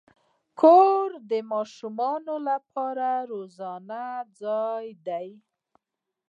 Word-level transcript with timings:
کور 0.59 1.07
د 1.31 1.31
ماشومانو 1.51 2.35
لپاره 2.49 3.09
د 3.21 3.23
روزنې 3.31 4.07
ځای 4.41 4.85
دی. 5.07 5.27